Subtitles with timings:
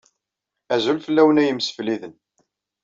[0.73, 2.13] Azul fell-awen, ay imsefliden.